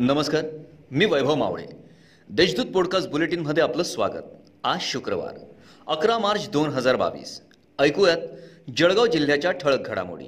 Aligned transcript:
नमस्कार 0.00 0.44
मी 0.90 1.04
वैभव 1.04 1.34
मावळे. 1.34 1.64
देशदूत 2.28 2.64
पॉडकास्ट 2.64 3.08
बुलेटिनमध्ये 3.08 3.62
आपलं 3.62 3.82
स्वागत. 3.82 4.22
आज 4.64 4.78
शुक्रवार 4.80 5.38
अकरा 5.86 6.18
मार्च 6.18 6.48
दोन 6.48 6.68
हजार 6.68 6.96
बावीस. 6.96 7.42
ऐकूयात 7.78 8.16
जळगाव 8.76 9.06
जिल्ह्याच्या 9.06 9.52
ठळक 9.52 9.88
घडामोडी. 9.88 10.24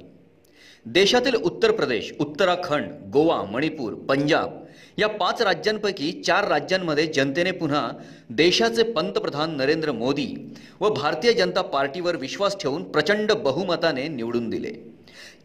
देशातील 0.87 1.35
उत्तर 1.35 1.71
प्रदेश 1.71 2.13
उत्तराखंड 2.21 3.11
गोवा 3.13 3.45
मणिपूर 3.45 3.95
पंजाब 3.95 4.65
या 4.99 5.09
पाच 5.09 5.43
राज्यांपैकी 5.43 6.23
चार 6.23 6.49
राज्यांमध्ये 6.49 7.07
जनतेने 7.07 7.51
पुन्हा 7.51 7.91
देशाचे 8.31 8.83
पंतप्रधान 8.83 9.57
नरेंद्र 9.57 9.93
मोदी 9.93 10.55
व 10.81 10.89
भारतीय 10.89 11.33
जनता 11.33 11.63
पार्टीवर 11.63 12.17
विश्वास 12.17 12.57
ठेवून 12.61 12.91
प्रचंड 12.91 13.33
बहुमताने 13.33 14.09
निवडून 14.09 14.51
दिले. 14.51 14.90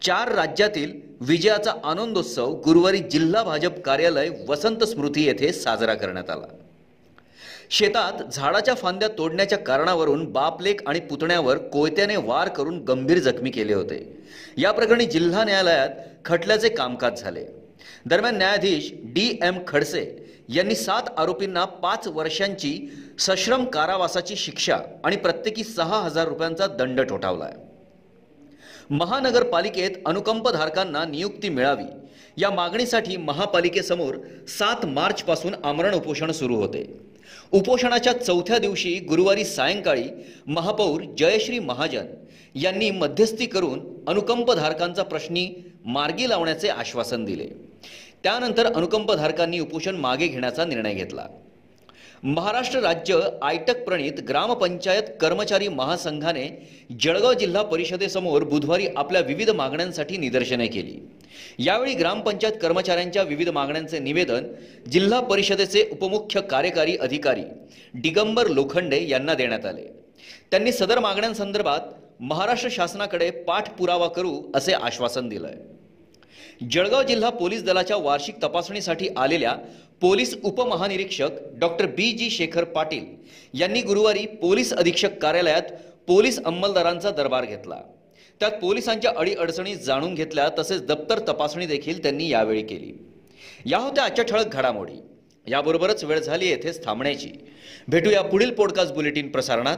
चार 0.02 0.32
राज्यातील 0.32 0.93
विजयाचा 1.21 1.71
आनंदोत्सव 1.83 2.54
गुरुवारी 2.56 2.97
जिल्हा 2.97 3.43
भाजप 3.43 3.79
कार्यालय 3.79 4.29
वसंत 4.47 4.83
स्मृती 4.83 5.25
येथे 5.25 5.54
साजरा 5.54 5.93
करण्यात 5.93 6.29
आला. 6.29 6.47
शेतात 7.70 8.21
झाडाच्या 8.33 8.73
फांद्या 8.73 9.07
तोडण्याच्या 9.07 9.57
कारणावरून 9.57 10.32
बापलेक 10.32 10.87
आणि 10.89 11.00
पुतण्यावर 11.00 11.57
कोयत्याने 11.57 12.15
वार 12.15 12.47
करून 12.47 12.83
गंभीर 12.83 13.20
जखमी 13.20 13.50
केले 13.50 13.73
होते. 13.73 14.23
या 14.57 14.71
प्रकरणी 14.71 15.06
जिल्हा 15.06 15.43
न्यायालयात 15.43 15.89
खटल्याचे 16.25 16.70
कामकाज 16.70 17.21
झाले. 17.21 17.45
दरम्यान 18.06 18.37
न्यायाधीश 18.37 18.92
डी 19.04 19.39
एम 19.43 19.57
खडसे 19.68 20.25
यांनी 20.50 20.75
सात 20.75 21.01
आरोपींना 21.18 21.65
पाच 21.65 22.07
वर्षांची 22.07 22.89
सश्रम 23.20 23.65
कारावासाची 23.65 24.36
शिक्षा 24.36 24.78
आणि 25.04 25.15
प्रत्येकी 25.15 25.64
सहा 25.64 26.00
हजार 26.00 26.28
रुपयांचा 26.28 26.68
दंड 26.68 27.01
ठोठावला 27.01 27.45
आहे 27.45 27.75
महानगरपालिकेत 28.89 29.89
अनुकंपधारकांना 30.06 31.06
नियुक्ती 31.06 31.50
मिळावी. 31.50 31.84
या 32.38 32.50
मागणीसाठी 32.50 33.18
महापालिकेसमोर 33.18 34.16
सात 34.48 34.86
मार्चपासून 34.86 35.56
आमरण 35.64 35.94
उपोषण 35.94 36.32
सुरू 36.32 36.56
होते. 36.56 37.00
उपोषणाच्या 37.52 38.14
चौथ्या 38.14 38.58
दिवशी 38.58 39.00
गुरुवारी 39.00 39.46
सायंकाळी 39.46 40.04
महापौर 40.48 41.02
जयश्री 41.18 41.59
महाजन 41.59 42.06
यांनी 42.56 42.92
मध्यस्थी 42.92 43.46
करून 43.46 43.80
अनुकंपधारकांचा 44.08 45.04
प्रश्नी 45.04 45.50
मार्गी 45.86 46.30
लावण्याचे 46.30 46.68
आश्वासन 46.68 47.26
दिले. 47.26 47.48
त्यानंतर 48.24 48.66
अनुकंपधारकांनी 48.66 49.59
उपोषण 49.59 49.96
मागे 49.96 50.28
घेण्याचा 50.28 50.66
निर्णय 50.66 50.94
घेतला. 50.94 51.26
महाराष्ट्र 52.26 52.80
राज्य 52.80 53.20
आयटक 53.42 53.84
प्रणित 53.86 54.20
ग्रामपंचायत 54.30 55.04
कर्मचारी 55.22 55.68
महासंघाने 55.68 56.45
जळगाव 57.00 57.34
जिल्हा 57.34 57.62
परिषदेसमोर 57.64 58.44
बुधवारी 58.44 58.88
आपल्या 58.98 59.22
विविध 59.22 59.50
मागण्यांसाठी 59.50 60.18
निदर्शने 60.18 60.68
केली. 60.68 60.98
यावेळी 61.59 61.94
ग्रामपंचायत 61.94 62.53
कर्मचाऱ्यांच्या 62.62 63.23
विविध 63.23 63.50
मागण्यांचे 63.50 64.00
निवेदन 64.00 64.48
जिल्हा 64.92 65.20
परिषदेचे 65.20 65.90
उपमुख्य 65.92 66.42
कार्यकारी 66.42 66.98
अधिकारी 66.98 67.44
दिगंबर 67.94 68.48
लोखंडे 68.48 69.06
यांना 69.08 69.34
देण्यात 69.34 69.66
आले. 69.66 69.88
त्यांनी 70.52 70.72
सदर 70.72 71.00
मागण्यांसंदर्भात 71.00 71.80
महाराष्ट्र 72.20 72.70
शासनाकडे 72.72 73.30
पाठपुरावा 73.31 74.08
करू 74.08 74.42
असे 74.56 74.73
आश्वासन 74.73 75.30
दिलंय. 75.30 75.75
जळगाव 76.72 77.03
जिल्हा 77.03 77.30
पोलीस 77.30 77.64
दलाच्या 77.64 77.97
वार्षिक 77.97 78.36
तपासणीसाठी 78.44 79.09
आलेल्या 79.17 79.55
पोलीस 80.02 80.38
उपमहानिरीक्षक 80.44 81.30
doctor 81.58 81.86
B 81.86 82.11
G 82.11 82.30
Shekhar 82.30 82.64
Patil 82.64 83.05
यांनी 83.53 83.81
गुरुवारी 83.81 84.25
पोलीस 84.25 84.73
अधीक्षक 84.73 85.17
कार्यालयात 85.17 85.61
पोलीस 86.08 86.44
अंमलदारांचा 86.45 87.09
दरबार 87.09 87.45
घेतला. 87.45 87.75
त्यात 88.39 88.52
पोलिसांच्या 88.52 89.11
अडीअडचणी 89.17 89.75
जाणून 89.75 90.16
घेतल्या 90.16 90.50
तसेच 90.59 90.86
दप्तर 90.86 91.19
तपासणी 91.19 91.66
देखील 91.66 92.03
त्यांनी 92.03 92.30
यावेळी 92.30 92.61
केली. 92.61 92.94
या 93.66 93.78
होत्या 93.78 94.03
आजच्या 94.03 94.25
ठळक 94.25 94.47
घडामोडी. 94.47 95.02
याबरोबरच 95.47 96.03
वेळ 96.03 96.19
झाली 96.19 96.47
येथेच 96.47 96.85
थांबण्याची. 96.85 97.29
भेटूया 97.88 98.22
पुढील 98.22 98.53
पॉडकास्ट 98.53 98.94
बुलेटिन 98.94 99.31
प्रसारणात. 99.31 99.78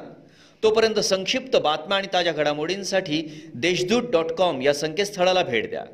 तोपर्यंत 0.63 0.99
संक्षिप्त 0.99 1.57
बातम्या 1.57 1.97
आणि 1.97 2.07
ताज्या 2.13 2.33
घडामोडींसाठी 2.33 3.43
देशदूत 3.55 4.03
डॉट 4.03 4.31
कॉम 4.31 4.61
या 4.61 4.73
संकेतस्थळाला 4.73 5.43
भेट 5.43 5.69
द्या. 5.69 5.85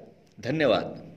धन्यवाद. 0.41 1.12